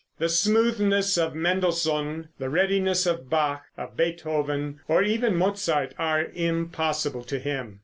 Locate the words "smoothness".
0.29-1.15